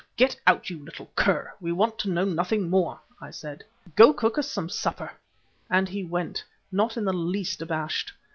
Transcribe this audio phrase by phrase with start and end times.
[0.17, 1.53] get out, you little cur!
[1.61, 3.63] We want to know nothing more," I said.
[3.95, 5.11] "Go, cook us some supper,"
[5.69, 8.11] and he went, not in the least abashed.